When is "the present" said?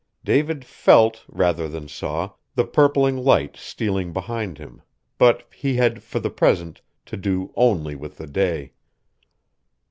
6.19-6.81